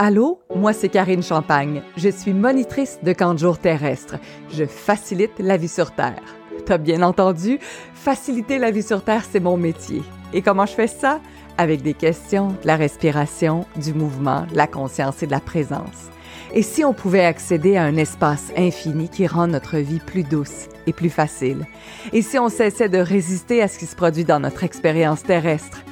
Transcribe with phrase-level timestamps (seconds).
[0.00, 1.82] Allô, moi c'est Karine Champagne.
[1.96, 4.14] Je suis monitrice de camp de jour terrestre.
[4.48, 6.22] Je facilite la vie sur Terre.
[6.66, 7.58] T'as bien entendu,
[7.94, 10.04] faciliter la vie sur Terre, c'est mon métier.
[10.32, 11.20] Et comment je fais ça?
[11.56, 16.10] Avec des questions, de la respiration, du mouvement, de la conscience et de la présence.
[16.54, 20.68] Et si on pouvait accéder à un espace infini qui rend notre vie plus douce
[20.86, 21.66] et plus facile?
[22.12, 25.82] Et si on cessait de résister à ce qui se produit dans notre expérience terrestre?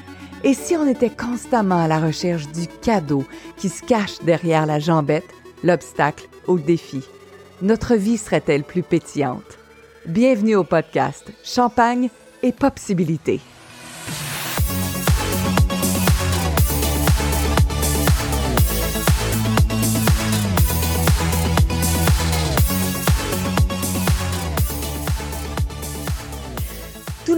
[0.46, 3.24] Et si on était constamment à la recherche du cadeau
[3.56, 5.26] qui se cache derrière la jambette,
[5.64, 7.02] l'obstacle le défi,
[7.62, 9.58] notre vie serait-elle plus pétillante?
[10.06, 12.10] Bienvenue au podcast Champagne
[12.44, 13.40] et Possibilité.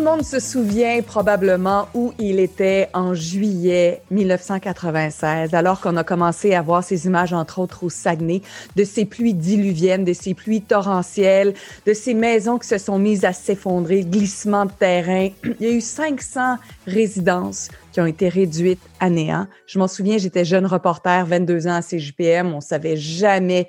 [0.08, 6.62] Monde se souvient probablement où il était en juillet 1996, alors qu'on a commencé à
[6.62, 8.40] voir ces images, entre autres au Saguenay,
[8.74, 11.52] de ces pluies diluviennes, de ces pluies torrentielles,
[11.84, 15.28] de ces maisons qui se sont mises à s'effondrer, glissement de terrain.
[15.60, 19.46] Il y a eu 500 résidences qui ont été réduites à néant.
[19.66, 23.68] Je m'en souviens, j'étais jeune reporter, 22 ans à CJPM, on savait jamais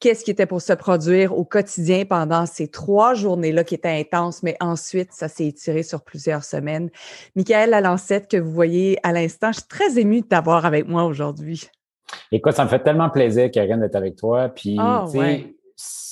[0.00, 4.42] qu'est-ce qui était pour se produire au quotidien pendant ces trois journées-là qui étaient intenses,
[4.42, 6.90] mais ensuite, ça s'est étiré sur plusieurs semaines.
[7.34, 11.04] Michael Lalancette, que vous voyez à l'instant, je suis très émue de t'avoir avec moi
[11.04, 11.68] aujourd'hui.
[12.30, 14.48] Écoute, ça me fait tellement plaisir, Karine, d'être avec toi.
[14.48, 15.56] Puis, oh, ouais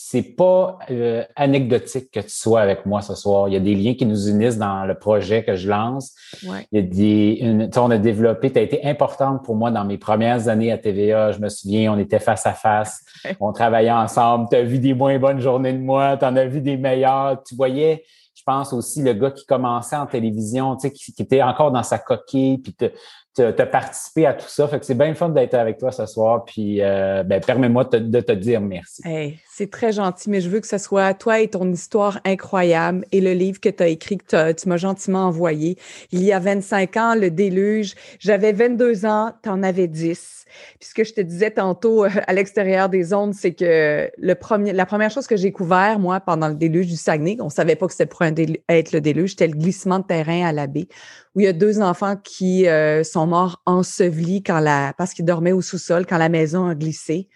[0.06, 3.48] c'est pas euh, anecdotique que tu sois avec moi ce soir.
[3.48, 6.12] Il y a des liens qui nous unissent dans le projet que je lance.
[6.42, 9.86] Il y a des, une, on a développé, tu as été importante pour moi dans
[9.86, 11.33] mes premières années à TVA.
[11.33, 13.02] Je me souviens, on était face à face,
[13.41, 14.48] on travaillait ensemble.
[14.50, 17.42] Tu as vu des moins bonnes journées de moi, tu en as vu des meilleures.
[17.42, 21.41] Tu voyais, je pense aussi, le gars qui commençait en télévision, tu sais, qui, était
[21.41, 22.77] encore dans sa coquille, puis
[23.34, 24.68] tu as participé à tout ça.
[24.68, 26.44] Fait c'est bien fun d'être avec toi ce soir.
[26.44, 29.02] Puis, euh, ben, permets-moi de te dire merci.
[29.50, 33.20] c'est très gentil, mais je veux que ce soit toi et ton histoire incroyable et
[33.20, 35.77] le livre que tu as écrit, que tu m'as gentiment envoyé.
[36.12, 37.95] Il y a 25 ans, Le Déluge.
[38.18, 40.45] J'avais 22 ans, tu en avais 10.
[40.78, 44.34] Puis ce que je te disais tantôt euh, à l'extérieur des ondes, c'est que le
[44.34, 47.77] premier, la première chose que j'ai couvert, moi, pendant le déluge du Saguenay, on savait
[47.77, 50.86] pas que c'était pour être le déluge, c'était le glissement de terrain à la baie
[51.34, 55.24] où il y a deux enfants qui euh, sont morts ensevelis quand la, parce qu'ils
[55.24, 57.29] dormaient au sous-sol quand la maison a glissé.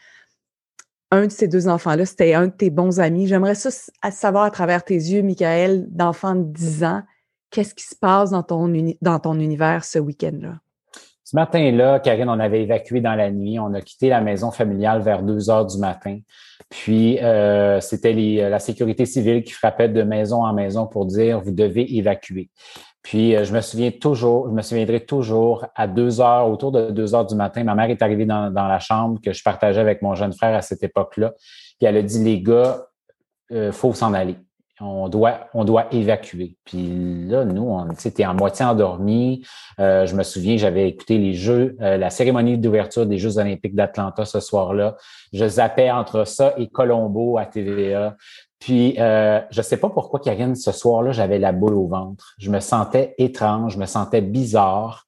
[1.10, 3.26] Un de ces deux enfants-là, c'était un de tes bons amis.
[3.26, 3.70] J'aimerais ça
[4.10, 7.02] savoir à travers tes yeux, Michael, d'enfant de 10 ans,
[7.50, 10.56] qu'est-ce qui se passe dans ton, dans ton univers ce week-end-là?
[11.24, 13.58] Ce matin-là, Karine, on avait évacué dans la nuit.
[13.58, 16.20] On a quitté la maison familiale vers 2 heures du matin.
[16.70, 21.50] Puis, euh, c'était la sécurité civile qui frappait de maison en maison pour dire, vous
[21.50, 22.48] devez évacuer.
[23.02, 26.90] Puis euh, je me souviens toujours, je me souviendrai toujours à deux heures, autour de
[26.90, 30.02] deux heures du matin, ma mère est arrivée dans, la chambre que je partageais avec
[30.02, 31.32] mon jeune frère à cette époque-là.
[31.78, 32.86] Puis elle a dit les gars,
[33.52, 34.36] euh, faut s'en aller.
[34.80, 36.56] On doit, on doit évacuer.
[36.64, 39.44] Puis là, nous, on était en moitié endormi.
[39.80, 44.24] Euh, je me souviens, j'avais écouté les Jeux, la cérémonie d'ouverture des Jeux olympiques d'Atlanta
[44.24, 44.94] ce soir-là.
[45.32, 48.16] Je zappais entre ça et Colombo à TVA.
[48.58, 52.34] Puis, euh, je ne sais pas pourquoi, Karine, ce soir-là, j'avais la boule au ventre.
[52.38, 55.06] Je me sentais étrange, je me sentais bizarre.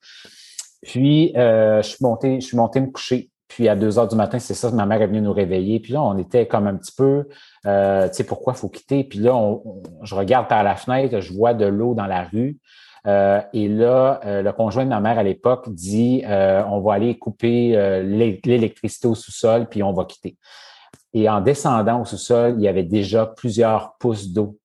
[0.82, 3.30] Puis, euh, je suis monté, je suis monté me coucher.
[3.48, 5.80] Puis, à deux heures du matin, c'est ça, ma mère est venue nous réveiller.
[5.80, 7.26] Puis là, on était comme un petit peu,
[7.66, 9.02] euh, tu sais, pourquoi il faut quitter?
[9.02, 9.34] Puis là,
[10.02, 12.58] je regarde par la fenêtre, je vois de l'eau dans la rue.
[13.06, 19.08] Et là, le conjoint de ma mère à l'époque dit, on va aller couper l'électricité
[19.08, 20.36] au sous-sol, puis on va quitter.
[21.12, 24.58] Et en descendant au sous-sol, il y avait déjà plusieurs pouces d'eau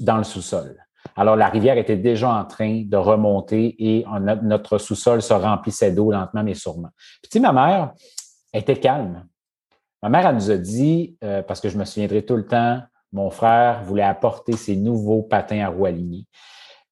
[0.00, 0.76] dans le sous-sol.
[1.16, 4.04] Alors, la rivière était déjà en train de remonter et
[4.42, 6.90] notre sous-sol se remplissait d'eau lentement mais sûrement.
[7.28, 7.92] Puis, ma mère
[8.52, 9.26] était calme.
[10.02, 12.80] Ma mère, elle nous a dit, euh, parce que je me souviendrai tout le temps,
[13.12, 16.26] mon frère voulait apporter ses nouveaux patins à roues alignées.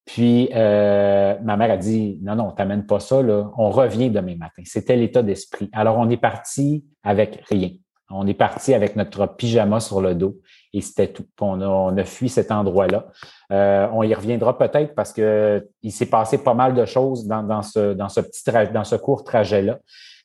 [0.04, 3.50] Puis, euh, ma mère a dit, non, non, t'amènes pas ça, là.
[3.58, 4.62] on revient demain matin.
[4.64, 5.68] C'était l'état d'esprit.
[5.72, 7.70] Alors, on est parti avec rien.
[8.10, 10.36] On est parti avec notre pyjama sur le dos
[10.72, 11.26] et c'était tout.
[11.40, 13.06] On a, on a fui cet endroit-là.
[13.50, 17.62] Euh, on y reviendra peut-être parce que il s'est passé pas mal de choses dans,
[17.62, 19.78] ce, dans ce petit dans ce court trajet-là.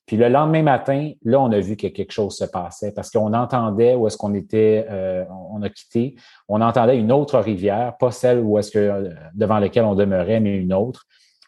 [0.05, 3.33] Puis le lendemain matin, là, on a vu que quelque chose se passait parce qu'on
[3.33, 6.15] entendait où est-ce qu'on était, euh, on a quitté,
[6.49, 10.55] on entendait une autre rivière, pas celle où est-ce que devant laquelle on demeurait, mais
[10.55, 11.05] une autre.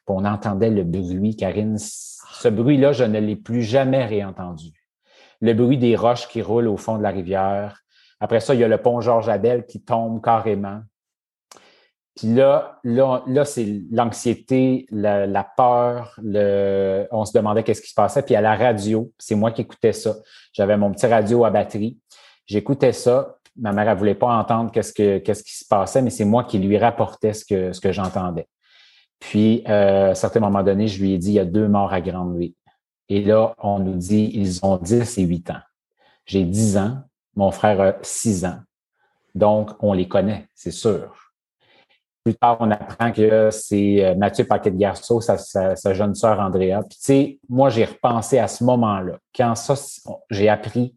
[0.07, 1.77] On entendait le bruit, Karine.
[1.77, 4.71] Ce bruit-là, je ne l'ai plus jamais réentendu
[5.43, 7.81] le bruit des roches qui roulent au fond de la rivière.
[8.21, 10.79] Après ça, il y a le pont Georges Abel qui tombe carrément.
[12.15, 12.79] Puis là,
[13.43, 18.21] c'est l'anxiété, la, peur, on se demandait qu'est-ce qui se passait.
[18.21, 20.15] Puis à la radio, c'est moi qui écoutais ça.
[20.53, 21.97] J'avais mon petit radio à batterie.
[22.45, 23.35] J'écoutais ça.
[23.57, 26.45] Ma mère, elle voulait pas entendre qu'est-ce que qu'est-ce qui se passait, mais c'est moi
[26.45, 27.43] qui lui rapportais ce
[27.79, 28.47] que j'entendais.
[29.19, 31.67] Puis, euh, à un certain moment donné, je lui ai dit, il y a deux
[31.67, 32.55] morts à Grande Nuit.
[33.09, 35.61] Et là, on nous dit, ils ont 10 et 8 ans.
[36.25, 37.03] J'ai 10 ans,
[37.35, 38.59] mon frère a 6 ans.
[39.35, 41.15] Donc, on les connaît, c'est sûr.
[42.23, 46.81] Plus tard, on apprend que c'est euh, Mathieu Paquet-Garceau, sa, sa, jeune sœur Andrea.
[46.87, 49.17] Puis, tu sais, moi, j'ai repensé à ce moment-là.
[49.35, 49.75] Quand ça,
[50.29, 50.95] j'ai appris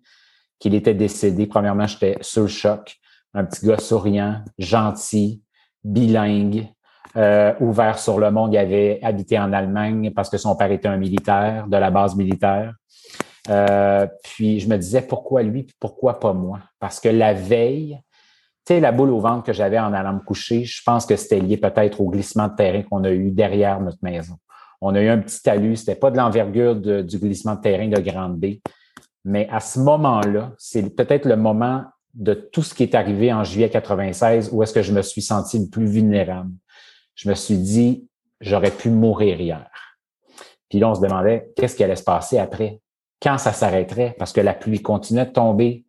[0.60, 2.96] qu'il était décédé, premièrement, j'étais sur le choc.
[3.34, 5.42] Un petit gars souriant, gentil,
[5.82, 6.68] bilingue,
[7.16, 8.52] euh, ouvert sur le monde.
[8.52, 12.16] Il avait habité en Allemagne parce que son père était un militaire de la base
[12.16, 12.74] militaire.
[13.48, 16.60] Euh, puis je me disais pourquoi lui, pourquoi pas moi?
[16.80, 18.00] Parce que la veille,
[18.66, 21.16] tu sais, la boule au ventre que j'avais en allant me coucher, je pense que
[21.16, 24.34] c'était lié peut-être au glissement de terrain qu'on a eu derrière notre maison.
[24.80, 28.00] On a eu un petit talus, c'était pas de l'envergure du glissement de terrain de
[28.00, 28.56] Grande B,
[29.24, 33.44] mais à ce moment-là, c'est peut-être le moment de tout ce qui est arrivé en
[33.44, 36.50] juillet 96 où est-ce que je me suis senti le plus vulnérable.
[37.16, 38.08] Je me suis dit,
[38.40, 39.68] j'aurais pu mourir hier.
[40.68, 42.80] Puis là, on se demandait, qu'est-ce qui allait se passer après?
[43.20, 44.14] Quand ça s'arrêterait?
[44.18, 45.86] Parce que la pluie continuait de tomber,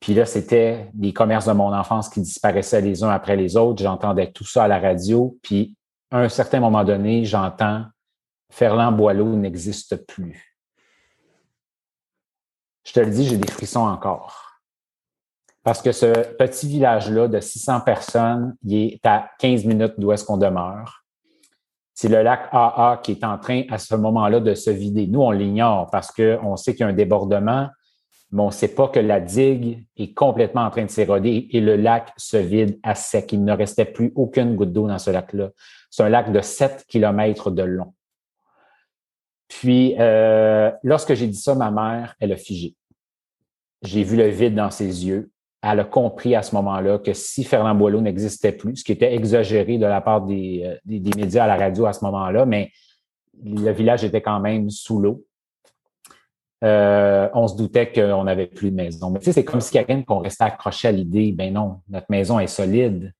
[0.00, 3.82] puis là, c'était les commerces de mon enfance qui disparaissaient les uns après les autres.
[3.82, 5.36] J'entendais tout ça à la radio.
[5.42, 5.74] Puis,
[6.10, 7.84] à un certain moment donné, j'entends
[8.50, 10.56] Ferland Boileau n'existe plus.
[12.86, 14.47] Je te le dis, j'ai des frissons encore.
[15.68, 16.06] Parce que ce
[16.38, 21.04] petit village-là de 600 personnes, il est à 15 minutes d'où est-ce qu'on demeure.
[21.92, 25.06] C'est le lac AA qui est en train, à ce moment-là, de se vider.
[25.06, 27.68] Nous, on l'ignore parce qu'on sait qu'il y a un débordement
[28.30, 31.60] mais on ne sait pas que la digue est complètement en train de s'éroder et
[31.60, 33.30] le lac se vide à sec.
[33.32, 35.50] Il ne restait plus aucune goutte d'eau dans ce lac-là.
[35.90, 37.92] C'est un lac de 7 kilomètres de long.
[39.48, 42.74] Puis, euh, lorsque j'ai dit ça, ma mère, elle a figé.
[43.82, 45.30] J'ai vu le vide dans ses yeux.
[45.62, 49.14] Elle a compris à ce moment-là que si Fernand Boileau n'existait plus, ce qui était
[49.14, 52.46] exagéré de la part des, euh, des, des médias à la radio à ce moment-là,
[52.46, 52.70] mais
[53.44, 55.24] le village était quand même sous l'eau.
[56.64, 59.10] Euh, on se doutait qu'on n'avait plus de maison.
[59.10, 62.06] Mais tu sais, c'est comme si quelqu'un qu'on restait accroché à l'idée, ben non, notre
[62.08, 63.12] maison est solide.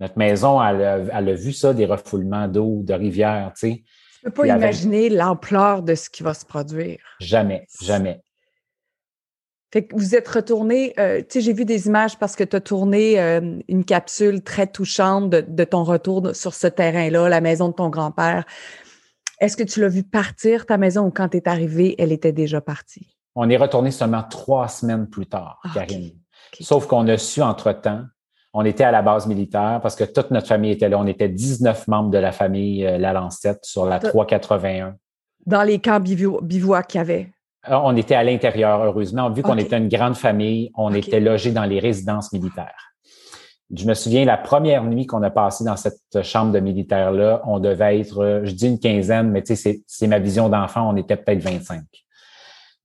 [0.00, 3.82] Notre maison, elle a, vu ça, des refoulements d'eau, de rivières, tu sais.
[4.20, 6.98] Tu peux pas imaginer l'ampleur de ce qui va se produire.
[7.20, 8.20] Jamais, jamais.
[9.72, 12.56] Fait que vous êtes retourné, euh, tu sais, j'ai vu des images parce que tu
[12.56, 17.40] as tourné euh, une capsule très touchante de, de ton retour sur ce terrain-là, la
[17.40, 18.44] maison de ton grand-père.
[19.40, 22.32] Est-ce que tu l'as vu partir, ta maison, ou quand tu es arrivé, elle était
[22.32, 23.16] déjà partie?
[23.36, 26.10] On est retourné seulement trois semaines plus tard, ah, Karine.
[26.60, 28.02] Sauf qu'on a su entre-temps,
[28.52, 30.98] on était à la base militaire parce que toute notre famille était là.
[30.98, 34.96] On était 19 membres de la famille euh, Lalancette sur la 381.
[35.46, 37.32] Dans les camps bivouac qu'il y avait?
[37.62, 39.30] Ah, on était à l'intérieur, heureusement.
[39.30, 42.92] Vu qu'on était une grande famille, on était logés dans les résidences militaires.
[43.74, 47.60] Je me souviens, la première nuit qu'on a passée dans cette chambre de militaire-là, on
[47.60, 50.96] devait être, euh, je dis une quinzaine, mais tu sais, c'est ma vision d'enfant, on
[50.96, 51.82] était peut-être 25.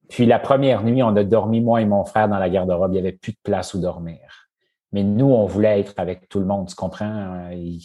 [0.09, 2.91] Puis la première nuit, on a dormi, moi et mon frère, dans la garde-robe.
[2.91, 4.44] Il n'y avait plus de place où dormir.
[4.95, 7.49] Mais nous, on voulait être avec tout le monde, tu comprends?
[7.51, 7.81] Il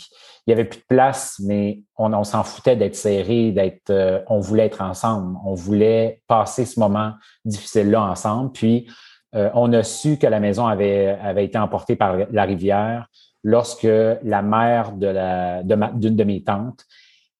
[0.46, 4.66] n'y avait plus de place, mais on, s'en foutait d'être serré, d'être, euh, on voulait
[4.66, 5.36] être ensemble.
[5.44, 7.14] On voulait passer ce moment
[7.44, 8.52] difficile-là ensemble.
[8.52, 8.88] Puis,
[9.34, 13.08] euh, on a su que la maison avait, été emportée par la rivière
[13.42, 13.88] lorsque
[14.22, 16.86] la mère d'une de, mes tantes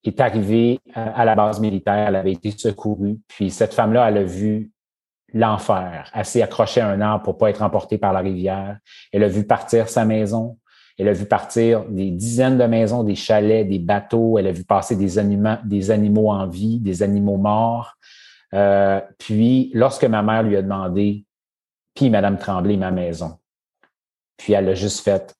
[0.03, 2.09] est arrivée à, la base militaire.
[2.09, 3.19] Elle avait été secourue.
[3.29, 4.70] Puis cette femme-là, elle a vu
[5.33, 6.09] l'enfer.
[6.13, 8.77] Elle s'est accrochée à un arbre pour pas être emportée par la rivière.
[9.11, 10.57] Elle a vu partir sa maison.
[10.97, 14.37] Elle a vu partir des dizaines de maisons, des chalets, des bateaux.
[14.37, 17.95] Elle a vu passer des animaux, des animaux en vie, des animaux morts.
[18.53, 21.25] Euh, puis, lorsque ma mère lui a demandé
[21.95, 23.37] puis Madame Tremblay, ma maison.
[24.37, 25.35] Puis elle a juste fait.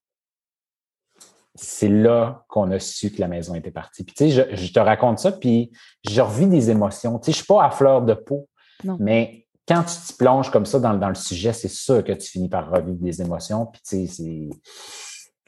[1.56, 4.04] C'est là qu'on a su que la maison était partie.
[4.04, 5.72] Puis tu sais, je, te raconte ça, puis
[6.08, 7.20] je revis des émotions.
[7.20, 8.48] Tu sais, je suis pas à fleur de peau,
[9.00, 12.30] mais quand tu te plonges comme ça dans, dans le sujet, c'est sûr que tu
[12.30, 13.68] finis par revivre des émotions.
[13.68, 14.50] Puis tu sais,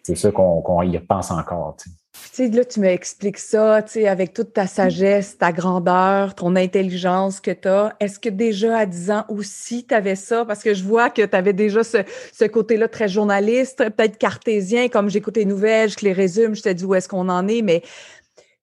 [0.03, 1.75] c'est sûr qu'on y pense encore.
[1.77, 1.89] Tu
[2.31, 7.39] sais, là, tu m'expliques ça, tu sais, avec toute ta sagesse, ta grandeur, ton intelligence
[7.39, 7.95] que tu as.
[7.99, 10.45] Est-ce que déjà à 10 ans aussi, tu avais ça?
[10.45, 11.97] Parce que je vois que tu avais déjà ce,
[12.31, 16.69] ce côté-là très journaliste, peut-être cartésien, comme j'écoute les nouvelles, je les résume, je te
[16.69, 17.81] dis où est-ce qu'on en est, mais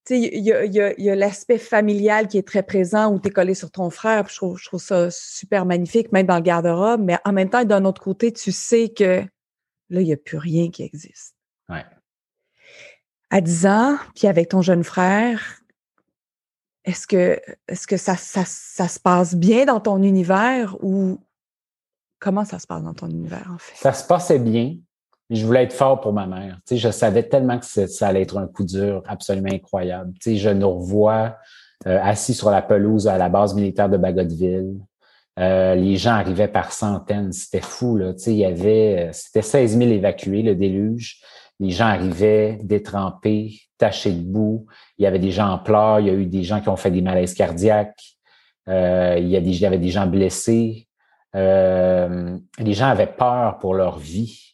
[0.07, 3.28] tu sais, il y a, y a, l'aspect familial qui est très présent où tu
[3.28, 4.28] es collé sur ton frère.
[4.28, 7.02] je, trouve, je trouve ça super magnifique, même dans le garde-robe.
[7.02, 9.23] Mais en même temps, d'un autre côté, tu sais que
[9.90, 11.35] là, il n'y a plus rien qui existe.
[11.69, 11.85] Ouais.
[13.30, 15.61] à 10 ans, puis avec ton jeune frère,
[16.85, 21.21] est-ce que, est-ce que ça, ça, ça, se passe bien dans ton univers ou
[22.19, 23.76] comment ça se passe dans ton univers, en fait?
[23.76, 24.76] Ça se passait bien,
[25.31, 26.57] je voulais être fort pour ma mère.
[26.67, 30.13] Tu sais, je savais tellement que ça allait être un coup dur absolument incroyable.
[30.21, 31.37] Tu sais, je nous revois
[31.87, 34.77] euh, assis sur la pelouse à la base militaire de Bagotville.
[35.39, 37.33] Euh, les gens arrivaient par centaines.
[37.33, 38.13] C'était fou, là.
[38.13, 41.21] Tu sais, il y avait, euh, c'était 16 000 évacués, le déluge.
[41.61, 44.67] Les gens arrivaient détrempés, tachés de boue.
[44.99, 46.01] Il y avait des gens en pleurs.
[46.01, 48.17] Il y a eu des gens qui ont fait des malaises cardiaques.
[48.67, 50.87] Il, y avait des gens blessés.
[51.35, 54.50] Les gens avaient peur pour leur vie.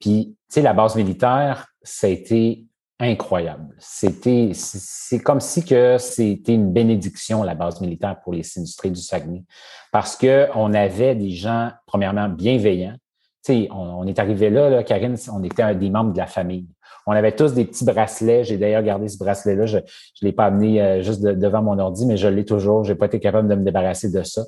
[0.00, 2.68] Puis, tu sais, la base militaire, ça a été
[3.00, 3.74] incroyable.
[3.78, 9.00] C'était, c'est comme si que c'était une bénédiction la base militaire pour les sinistrés du
[9.00, 9.44] Saguenay,
[9.92, 12.96] parce que on avait des gens premièrement bienveillants.
[13.44, 16.66] Tu sais, on, est arrivé là, là, Karine, on était des membres de la famille.
[17.06, 18.44] On avait tous des petits bracelets.
[18.44, 19.64] J'ai d'ailleurs gardé ce bracelet-là.
[19.64, 19.82] Je ne
[20.20, 22.84] l'ai pas amené euh, juste devant mon ordi, mais je l'ai toujours.
[22.84, 24.42] J'ai pas été capable de me débarrasser de ça.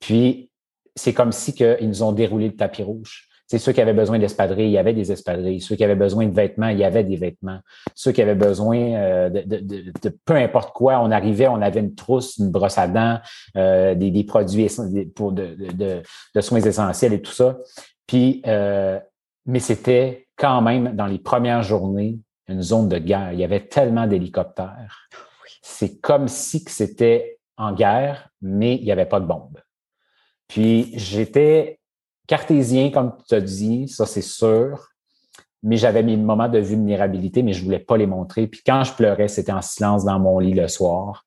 [0.00, 0.50] Puis,
[0.96, 3.28] c'est comme si qu'ils nous ont déroulé le tapis rouge.
[3.46, 5.60] C'est ceux qui avaient besoin d'espadrilles, il y avait des espadrilles.
[5.60, 7.58] Ceux qui avaient besoin de vêtements, il y avait des vêtements.
[7.94, 12.38] Ceux qui avaient besoin euh, de, peu importe quoi, on arrivait, on avait une trousse,
[12.38, 13.20] une brosse à dents,
[13.56, 14.68] euh, des, produits
[15.14, 16.02] pour de,
[16.40, 17.58] soins essentiels et tout ça.
[18.06, 18.98] Puis, euh,
[19.46, 22.18] mais c'était quand même dans les premières journées
[22.48, 23.32] une zone de guerre.
[23.32, 25.08] Il y avait tellement d'hélicoptères.
[25.62, 29.60] C'est comme si c'était en guerre, mais il n'y avait pas de bombes.
[30.48, 31.78] Puis j'étais
[32.32, 34.88] cartésien, comme tu as dit, ça c'est sûr.
[35.62, 38.46] Mais j'avais mes moments de vulnérabilité, mais je voulais pas les montrer.
[38.46, 41.26] Puis quand je pleurais, c'était en silence dans mon lit le soir.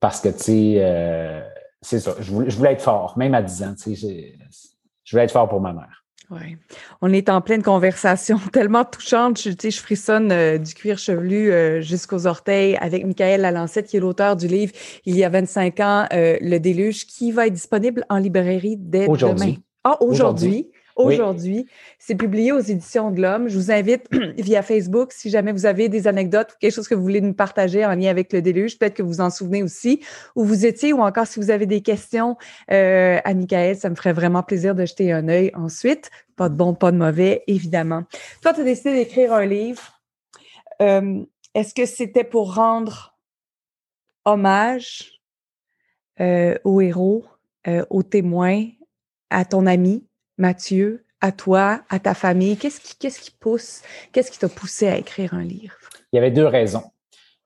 [0.00, 1.40] Parce que, tu sais, euh,
[1.80, 2.14] c'est ça.
[2.20, 3.74] Je voulais, être fort, même à 10 ans.
[3.74, 4.34] Tu sais,
[5.02, 6.04] je voulais être fort pour ma mère.
[6.30, 6.58] Oui.
[7.00, 9.40] On est en pleine conversation tellement touchante.
[9.40, 13.86] Je, tu sais, je frissonne euh, du cuir chevelu euh, jusqu'aux orteils avec Michael Lalancette,
[13.86, 14.72] qui est l'auteur du livre
[15.06, 19.54] Il y a 25 ans, Le Déluge, qui va être disponible en librairie dès demain.
[19.84, 20.70] Ah, aujourd'hui.
[20.96, 21.66] Aujourd'hui,
[21.98, 23.48] c'est publié aux éditions de l'Homme.
[23.48, 26.94] Je vous invite via Facebook, si jamais vous avez des anecdotes ou quelque chose que
[26.94, 30.00] vous voulez nous partager en lien avec le déluge, peut-être que vous en souvenez aussi,
[30.36, 32.36] où vous étiez, ou encore si vous avez des questions
[32.70, 36.10] euh, à Michael, ça me ferait vraiment plaisir de jeter un œil ensuite.
[36.36, 38.04] Pas de bon, pas de mauvais, évidemment.
[38.40, 40.00] Toi, tu as décidé d'écrire un livre.
[40.80, 41.24] Euh,
[41.54, 43.18] est-ce que c'était pour rendre
[44.24, 45.20] hommage
[46.20, 47.24] euh, aux héros,
[47.90, 48.66] aux témoins,
[49.34, 50.06] à ton ami
[50.38, 52.56] Mathieu, à toi, à ta famille?
[52.56, 55.74] Qu'est-ce qui, qu'est-ce qui pousse, qu'est-ce qui t'a poussé à écrire un livre?
[56.12, 56.84] Il y avait deux raisons.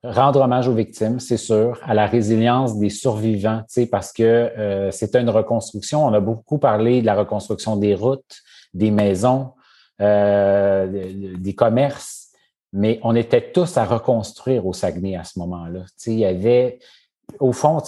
[0.03, 5.15] Rendre hommage aux victimes, c'est sûr, à la résilience des survivants, parce que euh, c'est
[5.15, 6.05] une reconstruction.
[6.05, 8.37] On a beaucoup parlé de la reconstruction des routes,
[8.73, 9.53] des maisons,
[9.99, 12.27] euh, des commerces,
[12.71, 15.81] mais on était tous à reconstruire au Saguenay à ce moment-là.
[16.05, 16.79] Il y avait,
[17.39, 17.81] au fond,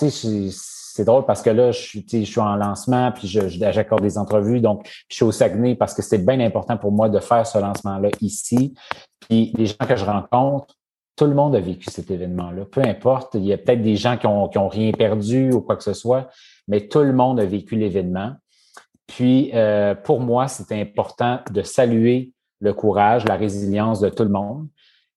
[0.93, 4.59] c'est drôle parce que là, je suis, je suis en lancement, puis j'accorde des entrevues,
[4.59, 7.57] donc je suis au Saguenay parce que c'est bien important pour moi de faire ce
[7.57, 8.73] lancement-là ici.
[9.19, 10.75] Puis les gens que je rencontre,
[11.15, 12.65] tout le monde a vécu cet événement-là.
[12.65, 15.61] Peu importe, il y a peut-être des gens qui ont, qui ont rien perdu ou
[15.61, 16.29] quoi que ce soit,
[16.67, 18.33] mais tout le monde a vécu l'événement.
[19.07, 24.29] Puis euh, pour moi, c'est important de saluer le courage, la résilience de tout le
[24.29, 24.67] monde,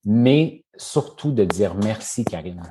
[0.04, 2.62] mais surtout de dire merci, Karine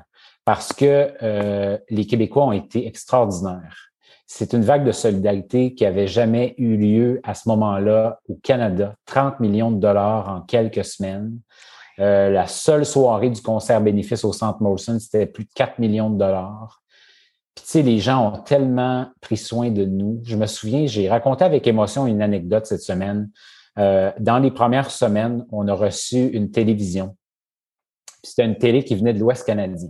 [0.46, 3.92] parce que euh, les Québécois ont été extraordinaires.
[4.26, 8.96] C'est une vague de solidarité qui avait jamais eu lieu à ce moment-là au Canada.
[9.06, 11.38] 30 millions de dollars en quelques semaines.
[12.00, 16.10] Euh, la seule soirée du concert bénéfice au Centre Molson, c'était plus de 4 millions
[16.10, 16.82] de dollars.
[17.56, 20.20] Tu sais, les gens ont tellement pris soin de nous.
[20.24, 23.30] Je me souviens, j'ai raconté avec émotion une anecdote cette semaine.
[23.78, 27.16] Euh, dans les premières semaines, on a reçu une télévision.
[28.24, 29.90] C'était une télé qui venait de l'Ouest canadien.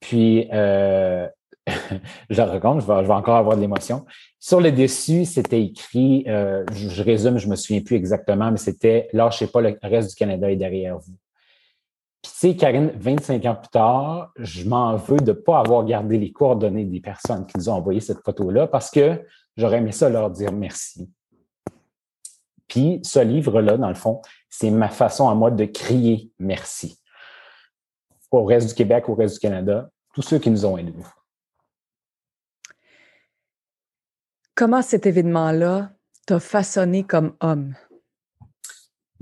[0.00, 1.28] Puis, euh,
[2.30, 4.04] je raconte, je vais, je vais, encore avoir de l'émotion.
[4.38, 9.08] Sur le dessus, c'était écrit, euh, je, résume, je me souviens plus exactement, mais c'était
[9.12, 11.14] Lâchez pas, le reste du Canada est derrière vous.
[12.22, 15.84] Puis, tu sais, Karine, 25 ans plus tard, je m'en veux de ne pas avoir
[15.84, 19.22] gardé les coordonnées des personnes qui nous ont envoyé cette photo-là parce que
[19.56, 21.10] j'aurais aimé ça leur dire merci.
[22.68, 26.99] Puis, ce livre-là, dans le fond, c'est ma façon à moi de crier merci
[28.30, 30.94] au reste du Québec, au reste du Canada, tous ceux qui nous ont aidés.
[34.54, 35.90] Comment cet événement-là
[36.26, 37.74] t'a façonné comme homme?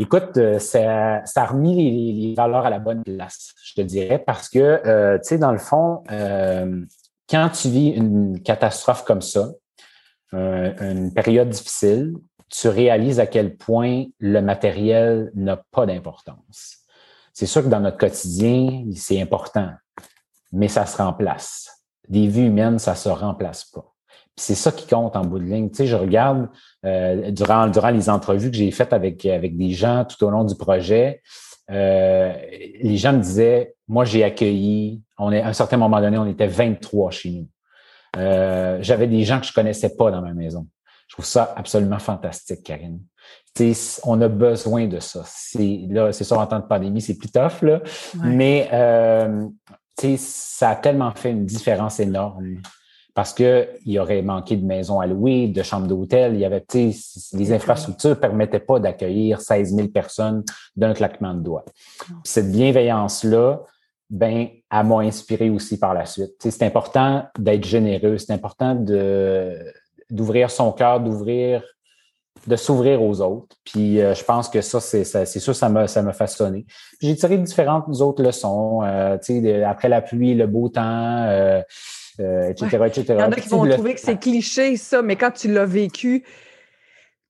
[0.01, 4.19] Écoute, euh, ça, ça a remis les, valeurs à la bonne place, je te dirais,
[4.19, 6.85] parce que, euh, tu sais, dans le fond, euh,
[7.29, 9.51] quand tu vis une catastrophe comme ça,
[10.33, 12.15] une période difficile,
[12.51, 16.85] tu réalises à quel point le matériel n'a pas d'importance
[17.39, 19.71] c'est sûr que dans notre quotidien, c'est important,
[20.51, 21.71] mais ça se remplace.
[22.09, 23.95] Des vies humaines, ça se remplace pas.
[24.35, 25.71] C'est ça qui compte en bout de ligne.
[25.71, 26.49] Tu sais, je regarde
[26.85, 30.57] euh, durant, les entrevues que j'ai faites avec, avec des gens tout au long du
[30.57, 31.23] projet,
[31.71, 32.33] euh,
[32.83, 36.27] les gens me disaient, moi j'ai accueilli, on est, à un certain moment donné, on
[36.27, 37.49] était 23 chez nous.
[38.17, 40.67] Euh, j'avais des gens que je connaissais pas dans ma maison.
[41.07, 42.99] Je trouve ça absolument fantastique, Karine.
[44.05, 45.23] On a besoin de ça.
[45.27, 47.81] C'est là, c'est sûr en temps de pandémie, c'est plus tough là,
[48.23, 49.47] mais euh,
[50.17, 52.59] ça a tellement fait une différence énorme
[53.15, 56.35] parce qu'il aurait manqué de maisons à louer, de chambres d'hôtel.
[56.35, 56.65] Il y avait,
[57.33, 60.45] les infrastructures ne permettaient pas d'accueillir 16 000 personnes
[60.77, 61.65] d'un claquement de doigts.
[62.23, 63.63] cette bienveillance-là,
[64.09, 66.35] ben, elle m'a inspiré aussi par la suite.
[66.39, 69.59] c'est important d'être généreux, c'est important de,
[70.11, 71.65] d'ouvrir son cœur, d'ouvrir,
[72.47, 73.57] de s'ouvrir aux autres.
[73.65, 76.67] Puis euh, je pense que ça, c'est, ça, c'est sûr, ça m'a, ça m'a façonné.
[77.01, 78.83] J'ai tiré différentes autres leçons.
[78.85, 79.19] Euh,
[79.67, 81.25] après la pluie, le beau temps.
[81.29, 81.63] Euh,
[82.21, 82.67] euh, etc.,
[83.07, 85.67] Il y en a qui vont trouver que c'est cliché, ça, mais quand tu l'as
[85.67, 86.25] vécu,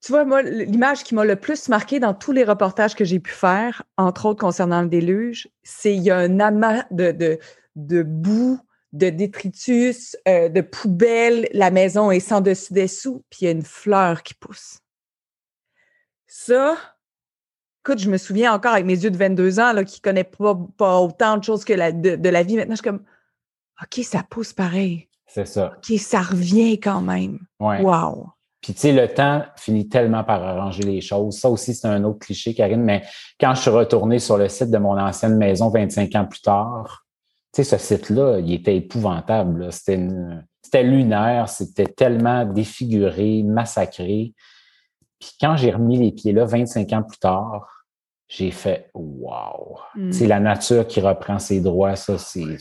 [0.00, 3.20] tu vois, moi, l'image qui m'a le plus marqué dans tous les reportages que j'ai
[3.20, 7.38] pu faire, entre autres concernant le déluge, c'est il y a un amas de, de,
[7.76, 8.58] de boue,
[8.92, 13.50] de détritus, euh, de poubelles, la maison est sans dessus dessous, puis il y a
[13.50, 14.78] une fleur qui pousse.
[16.28, 16.76] Ça,
[17.82, 20.36] écoute, je me souviens encore avec mes yeux de 22 ans, là, qui ne connaissent
[20.36, 22.56] pas, pas, autant de choses que la, de, de la vie.
[22.56, 23.02] Maintenant, je suis comme,
[23.82, 25.08] OK, ça pousse pareil.
[25.26, 25.72] C'est ça.
[25.76, 27.38] OK, ça revient quand même.
[27.58, 27.80] Ouais.
[27.80, 28.28] Wow.
[28.60, 31.38] Puis, tu sais, le temps finit tellement par arranger les choses.
[31.38, 33.04] Ça aussi, c'est un autre cliché, Karine, mais
[33.40, 37.06] quand je suis retourné sur le site de mon ancienne maison 25 ans plus tard,
[37.54, 39.72] tu sais, ce site-là, il était épouvantable.
[39.72, 40.06] C'était,
[40.60, 44.34] c'était lunaire, c'était tellement défiguré, massacré.
[45.18, 47.84] Puis quand j'ai remis les pieds là, 25 ans plus tard,
[48.28, 49.78] j'ai fait «wow!
[50.10, 50.28] C'est mm.
[50.28, 52.58] la nature qui reprend ses droits, ça, c'est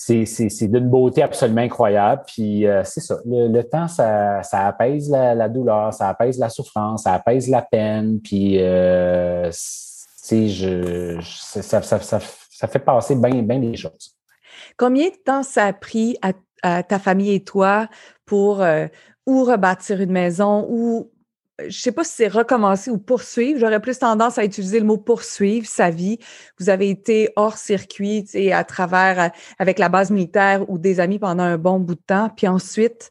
[0.00, 2.22] c'est d'une beauté absolument incroyable.
[2.26, 7.02] Puis euh, c'est ça, le, temps, ça, ça apaise la, douleur, ça apaise la souffrance,
[7.04, 8.20] ça apaise la peine.
[8.20, 9.50] Puis euh,
[10.30, 14.16] je, ça, ça, ça, fait passer bien bien des choses.
[14.76, 17.88] Combien de temps ça a pris à, ta famille et toi
[18.30, 18.86] pour euh,
[19.26, 21.10] ou rebâtir une maison ou
[21.68, 23.58] je sais pas si c'est recommencer ou poursuivre.
[23.58, 26.18] J'aurais plus tendance à utiliser le mot poursuivre sa vie.
[26.58, 31.00] Vous avez été hors circuit, et à travers, euh, avec la base militaire ou des
[31.00, 32.30] amis pendant un bon bout de temps.
[32.34, 33.10] Puis ensuite,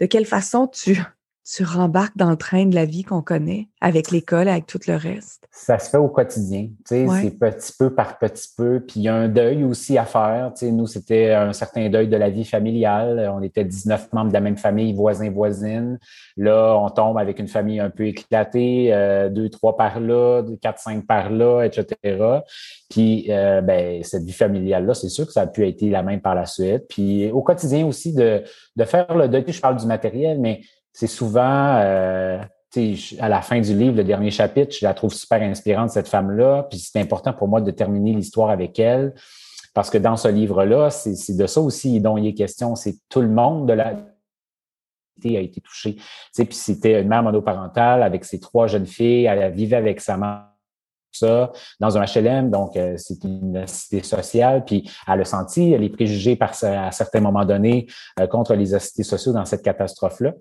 [0.00, 0.98] de quelle façon tu,
[1.44, 4.96] tu rembarques dans le train de la vie qu'on connaît, avec l'école, avec tout le
[4.96, 5.46] reste?
[5.50, 8.80] Ça se fait au quotidien, tu sais, c'est petit peu par petit peu.
[8.80, 10.52] Puis il y a un deuil aussi à faire.
[10.54, 13.30] Tu sais, nous, c'était un certain deuil de la vie familiale.
[13.32, 15.98] On était 19 membres de la même famille, voisins, voisines.
[16.36, 20.80] Là, on tombe avec une famille un peu éclatée, euh, deux, trois par là, quatre,
[20.80, 21.86] cinq par là, etc.
[22.88, 26.20] Puis, euh, ben, cette vie familiale-là, c'est sûr que ça a pu être la même
[26.20, 26.84] par la suite.
[26.88, 28.42] Puis, au quotidien aussi, de,
[28.76, 29.44] de faire le deuil.
[29.46, 30.62] Je parle du matériel, mais
[30.94, 32.38] c'est souvent, euh,
[33.18, 36.66] à la fin du livre, le dernier chapitre, je la trouve super inspirante, cette femme-là.
[36.70, 39.12] Puis c'est important pour moi de terminer l'histoire avec elle.
[39.74, 42.76] Parce que dans ce livre-là, c'est de ça aussi dont il est question.
[42.76, 43.94] C'est tout le monde de la
[45.24, 45.96] a été touché.
[46.36, 49.24] Puis c'était une mère monoparentale avec ses trois jeunes filles.
[49.24, 50.48] Elle vivait avec sa mère
[51.14, 55.88] ça dans un HLM, donc euh, c'est une cité sociale, puis elle a senti les
[55.88, 57.86] préjugés par, à certains moments donnés
[58.18, 60.32] euh, contre les assistés sociaux dans cette catastrophe-là.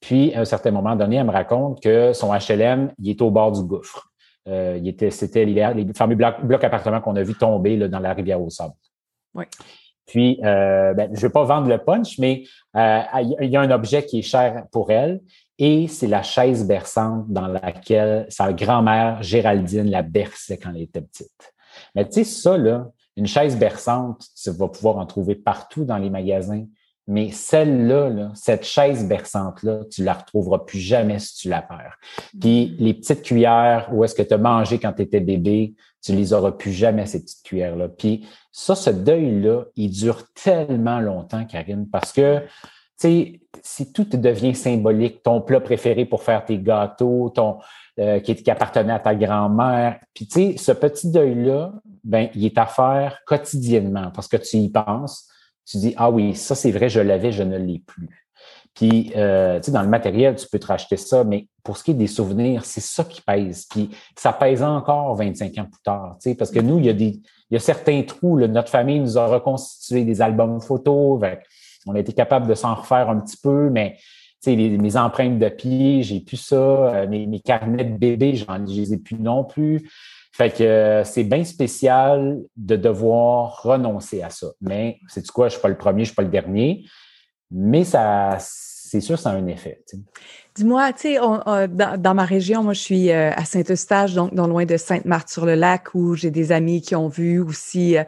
[0.00, 3.30] Puis, à un certain moment donné, elle me raconte que son HLM, il est au
[3.30, 4.10] bord du gouffre.
[4.48, 8.12] Euh, il était, c'était les fameux blocs, appartements qu'on a vu tomber là, dans la
[8.12, 8.74] rivière au sable.
[9.34, 9.44] Oui.
[10.06, 12.44] Puis, euh, ben, je ne vais pas vendre le punch, mais
[12.76, 13.00] euh,
[13.40, 15.20] il y a un objet qui est cher pour elle
[15.58, 21.00] et c'est la chaise berçante dans laquelle sa grand-mère Géraldine la berçait quand elle était
[21.00, 21.54] petite.
[21.94, 25.98] Mais tu sais, ça, là, une chaise berçante, tu vas pouvoir en trouver partout dans
[25.98, 26.64] les magasins.
[27.08, 31.96] Mais celle-là, cette chaise berçante-là, tu la retrouveras plus jamais si tu la perds.
[32.40, 32.82] Puis mm.
[32.82, 36.32] les petites cuillères où est-ce que tu as mangé quand tu étais bébé, tu les
[36.32, 37.88] auras plus jamais, ces petites cuillères-là.
[37.88, 42.46] Puis ça, ce deuil-là, il dure tellement longtemps, Karine, parce que, tu
[42.98, 47.58] sais, si tout devient symbolique, ton plat préféré pour faire tes gâteaux, ton
[47.98, 51.72] euh, qui, qui appartenait à ta grand-mère, puis tu sais, ce petit deuil-là,
[52.04, 55.28] ben, il est à faire quotidiennement parce que tu y penses
[55.66, 58.26] tu dis, ah oui, ça c'est vrai, je l'avais, je ne l'ai plus.
[58.74, 61.84] Puis, euh, tu sais, dans le matériel, tu peux te racheter ça, mais pour ce
[61.84, 63.66] qui est des souvenirs, c'est ça qui pèse.
[63.70, 66.90] Puis, ça pèse encore 25 ans plus tard, tu sais, parce que nous, il y
[66.90, 68.38] a des, il y a certains trous.
[68.38, 71.20] notre famille nous a reconstitué des albums photos.
[71.86, 73.96] on a été capable de s'en refaire un petit peu, mais
[74.42, 76.56] tu sais, mes empreintes de pied, j'ai plus ça.
[76.56, 79.90] Euh, mes, carnets de bébé, j'en, je les ai plus non plus.
[80.36, 84.48] Fait que euh, c'est bien spécial de devoir renoncer à ça.
[84.60, 86.84] Mais c'est quoi, je suis pas le premier, je suis pas le dernier.
[87.50, 89.82] Mais ça, c'est sûr, ça a un effet.
[90.56, 94.64] Dis-moi, tu sais, dans, ma région, moi, je suis euh, à Saint-Eustache, donc non loin
[94.64, 98.04] de Sainte-Marthe-sur-le-Lac, où j'ai des amis qui ont vu aussi euh,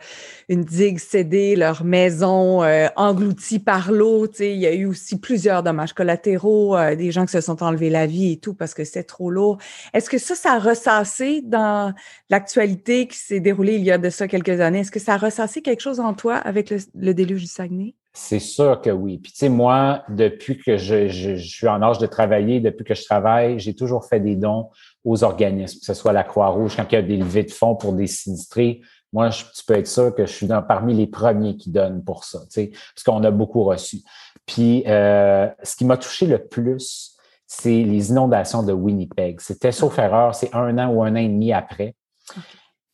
[0.49, 4.27] une digue céder, leur maison euh, engloutie par l'eau.
[4.29, 7.63] Tu sais, il y a eu aussi plusieurs dommages collatéraux, des gens qui se sont
[7.63, 9.59] enlevés la vie et tout parce que c'est trop lourd.
[9.93, 11.93] Est-ce que ça, ça a ressassé dans
[12.31, 14.81] l'actualité qui s'est déroulée il y a de ça quelques années?
[14.81, 17.95] Est-ce que ça a ressassé quelque chose en toi avec le, le déluge du Saguenay?
[18.21, 19.19] C'est sûr que oui.
[19.19, 23.05] Puis tu sais, moi, depuis que je, suis en âge de travailler, depuis que je
[23.05, 24.71] travaille, j'ai toujours fait des dons
[25.05, 27.77] aux organismes, que ce soit la Croix-Rouge, quand il y a des levées de fonds
[27.77, 28.81] pour des sinistrés.
[29.13, 32.03] Moi, je, tu peux être sûr que je suis dans, parmi les premiers qui donnent
[32.03, 33.99] pour ça, tu sais, parce qu'on a beaucoup reçu.
[34.45, 39.41] Puis, euh, ce qui m'a touché le plus, c'est les inondations de Winnipeg.
[39.41, 41.95] C'était sauf erreur, c'est un an ou un an et demi après.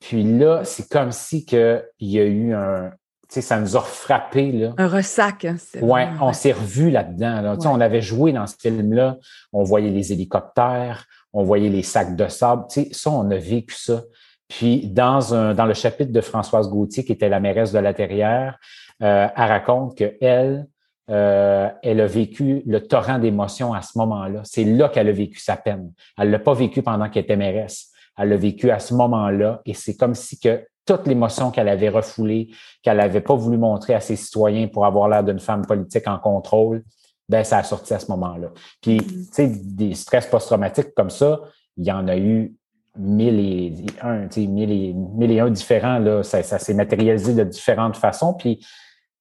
[0.01, 2.93] Puis là, c'est comme si il y a eu un,
[3.41, 4.53] ça nous a frappé.
[4.53, 4.75] Là.
[4.79, 5.45] Un ressac.
[5.45, 7.57] Hein, oui, on s'est revu là-dedans.
[7.65, 9.19] On avait joué dans ce film-là.
[9.53, 12.65] On voyait les hélicoptères, on voyait les sacs de sable.
[12.69, 14.03] ça, on a vécu ça.
[14.49, 17.95] Puis, dans, un, dans le chapitre de Françoise Gauthier, qui était la mairesse de la
[17.95, 18.59] Terrière,
[19.03, 20.67] euh, elle raconte qu'elle,
[21.11, 24.43] euh, elle a vécu le torrent d'émotions à ce moment-là.
[24.45, 25.93] C'est là, qu'elle a vécu sa peine.
[26.19, 27.91] Elle l'a pas vécu pendant qu'elle était mairesse.
[28.17, 31.89] Elle l'a vécu à ce moment-là et c'est comme si que toute l'émotion qu'elle avait
[31.89, 32.51] refoulée,
[32.83, 36.19] qu'elle n'avait pas voulu montrer à ses citoyens pour avoir l'air d'une femme politique en
[36.19, 36.85] contrôle,
[37.29, 38.49] ben ça a sorti à ce moment-là.
[38.83, 39.27] Puis, mm-hmm.
[39.27, 41.41] tu sais, des stress post-traumatiques comme ça,
[41.77, 42.55] il y en a eu
[42.97, 46.23] mille et un, tu sais, mille et, mille et un différents, là.
[46.23, 48.65] Ça, ça s'est matérialisé de différentes façons, puis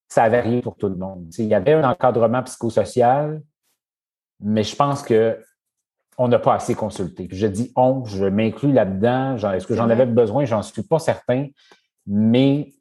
[0.08, 1.28] ça a varié pour tout le monde.
[1.30, 3.42] Tu sais, il y avait un encadrement psychosocial,
[4.40, 5.40] mais je pense que
[6.18, 7.28] on n'a pas assez consulté.
[7.32, 9.38] je dis on, je m'inclus là-dedans.
[9.52, 10.46] Est-ce que j'en avais besoin?
[10.46, 11.48] J'en suis pas certain.
[12.06, 12.74] Mais,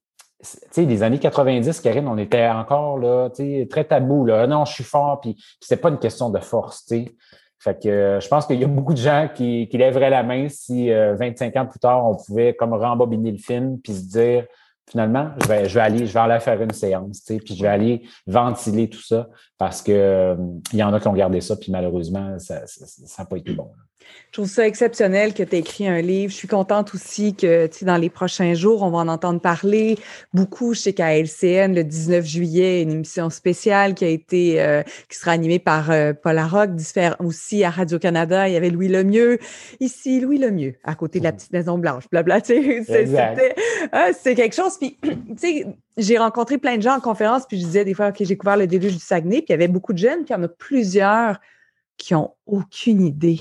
[0.42, 4.24] tu sais, les années 90, Karine, on était encore là, tu sais, très tabou.
[4.24, 4.46] Là.
[4.46, 7.14] Non, je suis fort, puis c'est pas une question de force, tu sais.
[7.62, 10.24] Fait que euh, je pense qu'il y a beaucoup de gens qui, qui lèveraient la
[10.24, 14.02] main si 25 euh, ans plus tard, on pouvait comme rembobiner le film puis se
[14.08, 14.46] dire
[14.92, 18.90] finalement, je vais, aller, je vais aller faire une séance, puis je vais aller ventiler
[18.90, 19.26] tout ça
[19.56, 20.36] parce que euh,
[20.72, 23.54] il y en a qui ont gardé ça, puis malheureusement, ça n'a ça, pas été
[23.54, 23.70] bon.
[24.32, 26.32] Je trouve ça exceptionnel que tu aies écrit un livre.
[26.32, 29.98] Je suis contente aussi que dans les prochains jours, on va en entendre parler
[30.32, 30.72] beaucoup.
[30.72, 35.18] Je sais qu'à LCN, le 19 juillet, une émission spéciale qui a été, euh, qui
[35.18, 36.70] sera animée par euh, Paul Larocque,
[37.20, 38.48] aussi à Radio-Canada.
[38.48, 39.38] Il y avait Louis Lemieux.
[39.80, 42.04] Ici, Louis Lemieux, à côté de la petite Maison Blanche.
[42.10, 43.54] Blabla, c'était
[43.92, 44.78] ah, c'est quelque chose.
[44.78, 45.66] Puis, tu sais,
[45.98, 48.56] j'ai rencontré plein de gens en conférence, puis je disais des fois, OK, j'ai couvert
[48.56, 50.42] le déluge du Saguenay, puis il y avait beaucoup de jeunes, puis il y en
[50.42, 51.38] a plusieurs
[51.96, 53.40] qui ont aucune idée.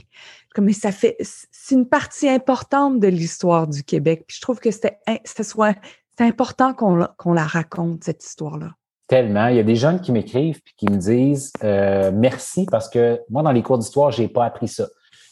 [0.53, 4.25] Comme ça fait, c'est une partie importante de l'histoire du Québec.
[4.27, 8.71] Puis je trouve que c'était, c'est important qu'on, qu'on la raconte, cette histoire-là.
[9.07, 9.47] Tellement.
[9.47, 13.19] Il y a des jeunes qui m'écrivent puis qui me disent euh, merci parce que
[13.29, 14.87] moi, dans les cours d'histoire, j'ai pas appris ça.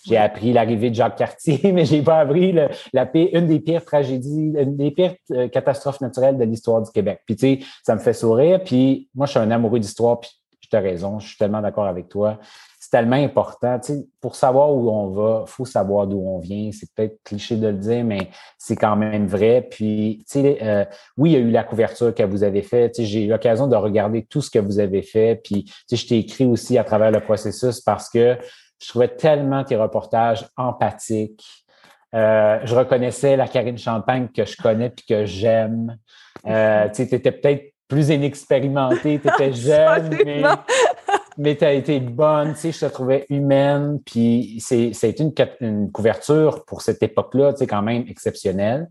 [0.05, 2.69] J'ai appris l'arrivée de Jacques Cartier, mais j'ai pas appris la
[3.13, 7.21] une des pires tragédies, une des pires euh, catastrophes naturelles de l'histoire du Québec.
[7.25, 8.63] Puis tu sais, ça me fait sourire.
[8.63, 10.31] Puis moi, je suis un amoureux d'histoire, puis
[10.69, 12.37] tu as raison, je suis tellement d'accord avec toi
[12.89, 13.79] c'est tellement important.
[13.79, 16.71] Tu sais, pour savoir où on va, il faut savoir d'où on vient.
[16.71, 19.67] C'est peut-être cliché de le dire, mais c'est quand même vrai.
[19.69, 22.95] Puis, tu sais, euh, oui, il y a eu la couverture que vous avez faite.
[22.95, 25.39] Tu sais, j'ai eu l'occasion de regarder tout ce que vous avez fait.
[25.43, 28.37] Puis, tu sais, je t'ai écrit aussi à travers le processus parce que
[28.81, 31.45] je trouvais tellement tes reportages empathiques.
[32.15, 35.95] Euh, je reconnaissais la Karine Champagne que je connais puis que j'aime.
[36.47, 40.41] Euh, tu étais peut-être plus inexpérimenté, tu étais jeune, mais
[41.39, 45.33] mais tu as été bonne, tu sais, je te trouvais humaine, puis c'est, c'est une,
[45.61, 48.89] une couverture pour cette époque-là, tu sais, quand même exceptionnelle.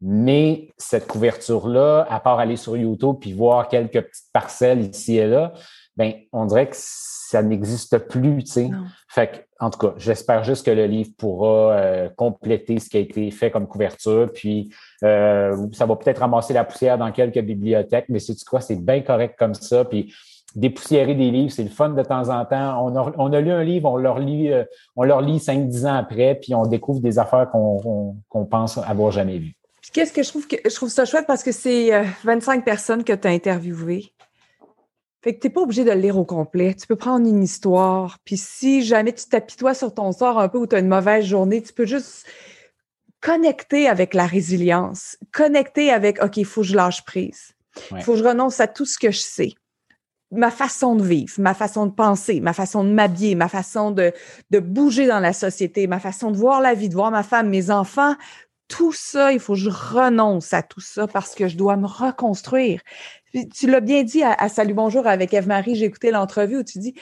[0.00, 5.26] Mais cette couverture-là, à part aller sur YouTube puis voir quelques petites parcelles ici et
[5.26, 5.52] là,
[5.96, 8.70] ben on dirait que ça n'existe plus, tu sais.
[9.08, 12.96] Fait que, en tout cas, j'espère juste que le livre pourra euh, compléter ce qui
[12.96, 17.40] a été fait comme couverture, puis euh, ça va peut-être ramasser la poussière dans quelques
[17.40, 20.12] bibliothèques, mais c'est quoi, c'est bien correct comme ça, puis
[20.54, 22.84] dépoussiérer des livres, c'est le fun de temps en temps.
[22.84, 24.64] On a, on a lu un livre, on leur lit, euh,
[24.96, 29.38] on leur lit 5-10 ans après, puis on découvre des affaires qu'on pense avoir jamais
[29.38, 29.54] vues.
[29.92, 31.90] Qu'est-ce que je trouve que je trouve ça chouette parce que c'est
[32.24, 34.12] 25 euh, personnes que tu as interviewées.
[35.22, 36.74] Fait que tu n'es pas obligé de le lire au complet.
[36.74, 38.18] Tu peux prendre une histoire.
[38.24, 41.24] Puis si jamais tu t'apitoies sur ton sort un peu ou tu as une mauvaise
[41.24, 42.26] journée, tu peux juste
[43.20, 47.52] connecter avec la résilience, connecter avec OK, il faut que je lâche prise.
[47.92, 49.54] Il faut que je renonce à tout ce que je sais
[50.34, 54.12] ma façon de vivre, ma façon de penser, ma façon de m'habiller, ma façon de,
[54.50, 57.70] bouger dans la société, ma façon de voir la vie, de voir ma femme, mes
[57.70, 58.14] enfants,
[58.68, 61.86] tout ça, il faut que je renonce à tout ça parce que je dois me
[61.86, 62.80] reconstruire.
[63.32, 66.94] tu l'as bien dit à, Salut Bonjour avec Eve-Marie, j'ai écouté l'entrevue où tu dis,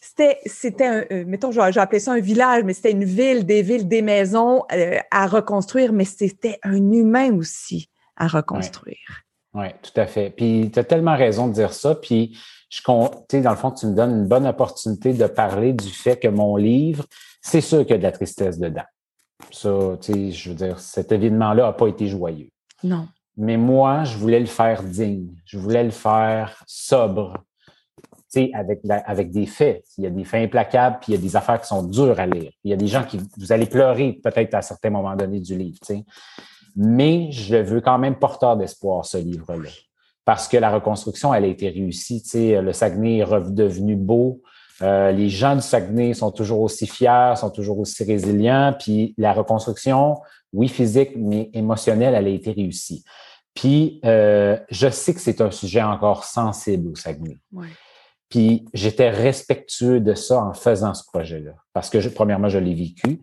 [0.00, 3.62] c'était, c'était un, euh, mettons, j'ai appelé ça un village, mais c'était une ville, des
[3.62, 9.24] villes, des maisons euh, à reconstruire, mais c'était un humain aussi à reconstruire.
[9.54, 10.30] Oui, tout à fait.
[10.30, 11.94] Puis tu as tellement raison de dire ça.
[11.94, 15.88] Puis je compte, dans le fond, tu me donnes une bonne opportunité de parler du
[15.88, 17.04] fait que mon livre,
[17.40, 18.82] c'est sûr qu'il y a de la tristesse dedans.
[19.50, 22.50] Ça, tu sais, je veux dire, cet événement-là n'a pas été joyeux.
[22.82, 23.08] Non.
[23.36, 25.28] Mais moi, je voulais le faire digne.
[25.46, 27.38] Je voulais le faire sobre.
[28.30, 29.84] Tu sais, avec, avec des faits.
[29.96, 32.18] Il y a des faits implacables, puis il y a des affaires qui sont dures
[32.18, 32.50] à lire.
[32.64, 35.56] Il y a des gens qui, vous allez pleurer peut-être à certains moments donnés du
[35.56, 36.04] livre, tu sais.
[36.76, 39.70] Mais je veux quand même porteur d'espoir, ce livre-là.
[40.28, 42.22] Parce que la reconstruction, elle a été réussie.
[42.22, 44.42] Tu sais, le Saguenay est redevenu beau.
[44.82, 48.74] Euh, les gens du Saguenay sont toujours aussi fiers, sont toujours aussi résilients.
[48.78, 50.18] Puis la reconstruction,
[50.52, 53.04] oui, physique, mais émotionnelle, elle a été réussie.
[53.54, 57.38] Puis euh, je sais que c'est un sujet encore sensible au Saguenay.
[58.28, 61.52] Puis j'étais respectueux de ça en faisant ce projet-là.
[61.72, 63.22] Parce que, premièrement, je l'ai vécu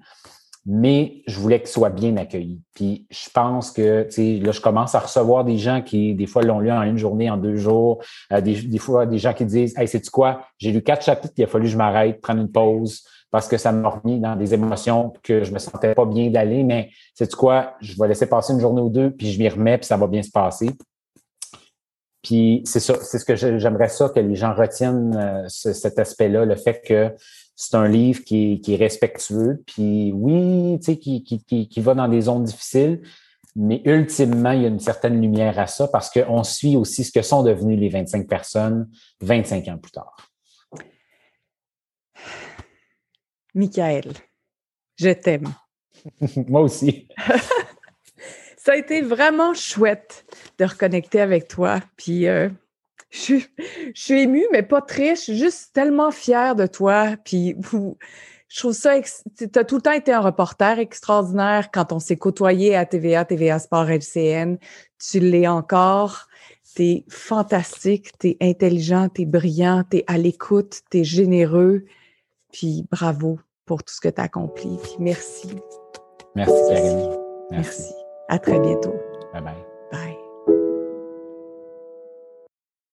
[0.65, 2.62] mais je voulais qu'il soit bien accueilli.
[2.73, 6.25] Puis je pense que, tu sais, là, je commence à recevoir des gens qui, des
[6.25, 8.04] fois, l'ont lu en une journée, en deux jours.
[8.32, 10.41] Euh, des, des, fois, des gens qui disent Hey, sais-tu quoi?
[10.58, 13.58] J'ai lu quatre chapitres, il a fallu que je m'arrête, prendre une pause parce que
[13.58, 16.63] ça m'a remis dans des émotions que je me sentais pas bien d'aller.
[16.63, 17.73] Mais sais-tu quoi?
[17.82, 20.08] Je vais laisser passer une journée ou deux, puis je m'y remets, puis ça va
[20.08, 20.69] bien se passer.
[22.23, 26.45] Puis c'est ça, c'est ce que j'aimerais ça que les gens retiennent euh, cet aspect-là,
[26.45, 27.12] le fait que
[27.56, 32.22] c'est un livre qui est, respectueux, puis oui, tu sais, qui, qui, va dans des
[32.22, 33.02] zones difficiles,
[33.56, 37.12] mais ultimement, il y a une certaine lumière à ça parce qu'on suit aussi ce
[37.12, 38.89] que sont devenues les 25 personnes
[39.22, 40.15] 25 ans plus tard.
[43.54, 44.12] Michael,
[44.98, 45.54] je t'aime.
[46.48, 47.08] Moi aussi.
[48.58, 50.26] Ça a été vraiment chouette
[50.58, 51.80] de reconnecter avec toi.
[51.96, 52.50] Puis euh,
[53.15, 53.39] je,
[53.93, 55.25] suis émue, mais pas triste.
[55.28, 57.15] Je suis juste tellement fière de toi.
[57.23, 57.56] Puis
[58.47, 58.93] je trouve ça,
[59.38, 63.25] tu as tout le temps été un reporter extraordinaire quand on s'est côtoyé à TVA,
[63.25, 64.58] TVA Sport LCN.
[64.99, 66.28] Tu l'es encore.
[66.75, 71.04] Tu es fantastique, tu es intelligent, tu es brillant, tu es à l'écoute, tu es
[71.06, 71.86] généreux.
[72.51, 74.78] Puis bravo pour tout ce que tu as accompli.
[74.84, 75.49] Puis merci.
[76.36, 77.17] Merci, Karine.
[77.49, 77.93] Merci.
[78.28, 78.95] À très bientôt.
[79.34, 79.75] Bye bye.